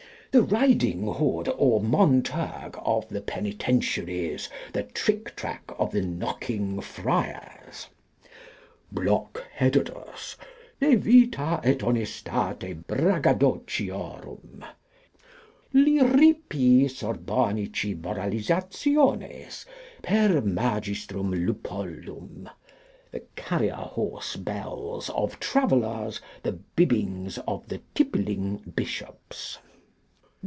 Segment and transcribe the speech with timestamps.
[0.33, 4.47] The Riding hood or Monterg of the Penitentiaries.
[4.71, 7.87] The Trictrac of the Knocking Friars.
[8.93, 10.37] Blockheadodus,
[10.79, 14.65] de vita et honestate bragadochiorum.
[15.73, 19.65] Lyrippii Sorbonici Moralisationes,
[20.01, 21.31] per M.
[21.45, 22.49] Lupoldum.
[23.11, 26.21] The Carrier horse bells of Travellers.
[26.43, 29.57] The Bibbings of the tippling Bishops.